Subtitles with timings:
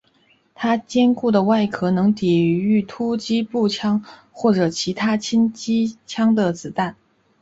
[0.55, 6.95] 他坚固的外壳能抵御突袭步枪或者其他轻机枪的子弹。